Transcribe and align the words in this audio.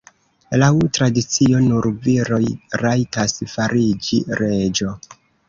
Laŭ 0.61 0.69
tradicio 0.97 1.59
nur 1.65 1.87
viroj 2.07 2.41
rajtas 2.85 3.37
fariĝi 3.53 4.21
reĝo. 4.43 4.97